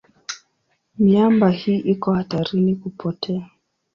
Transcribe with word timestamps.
Miamba 0.99 1.49
hii 1.49 1.75
iko 1.77 2.13
hatarini 2.13 2.75
kupotea. 2.75 3.49